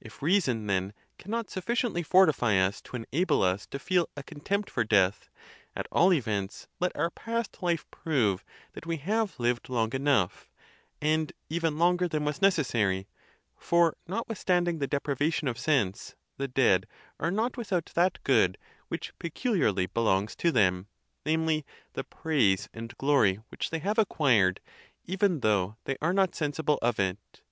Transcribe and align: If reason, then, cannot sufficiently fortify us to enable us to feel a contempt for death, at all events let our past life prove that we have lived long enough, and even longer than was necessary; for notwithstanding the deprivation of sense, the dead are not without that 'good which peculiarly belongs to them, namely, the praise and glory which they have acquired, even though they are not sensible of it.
If 0.00 0.22
reason, 0.22 0.66
then, 0.66 0.94
cannot 1.18 1.50
sufficiently 1.50 2.02
fortify 2.02 2.56
us 2.58 2.80
to 2.80 2.96
enable 2.96 3.42
us 3.42 3.66
to 3.66 3.78
feel 3.78 4.08
a 4.16 4.22
contempt 4.22 4.70
for 4.70 4.82
death, 4.82 5.28
at 5.76 5.86
all 5.92 6.10
events 6.14 6.68
let 6.80 6.96
our 6.96 7.10
past 7.10 7.62
life 7.62 7.84
prove 7.90 8.46
that 8.72 8.86
we 8.86 8.96
have 8.96 9.38
lived 9.38 9.68
long 9.68 9.92
enough, 9.92 10.48
and 11.02 11.34
even 11.50 11.76
longer 11.78 12.08
than 12.08 12.24
was 12.24 12.40
necessary; 12.40 13.08
for 13.58 13.94
notwithstanding 14.06 14.78
the 14.78 14.86
deprivation 14.86 15.48
of 15.48 15.58
sense, 15.58 16.14
the 16.38 16.48
dead 16.48 16.86
are 17.20 17.30
not 17.30 17.58
without 17.58 17.92
that 17.94 18.24
'good 18.24 18.56
which 18.88 19.12
peculiarly 19.18 19.84
belongs 19.84 20.34
to 20.36 20.50
them, 20.50 20.86
namely, 21.26 21.66
the 21.92 22.04
praise 22.04 22.70
and 22.72 22.96
glory 22.96 23.34
which 23.50 23.68
they 23.68 23.80
have 23.80 23.98
acquired, 23.98 24.62
even 25.04 25.40
though 25.40 25.76
they 25.84 25.98
are 26.00 26.14
not 26.14 26.34
sensible 26.34 26.78
of 26.80 26.98
it. 26.98 27.42